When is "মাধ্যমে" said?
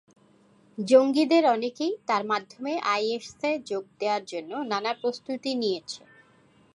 2.25-2.73